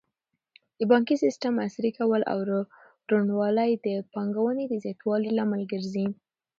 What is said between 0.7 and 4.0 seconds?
د بانکي سیسټم عصري کول او روڼوالی د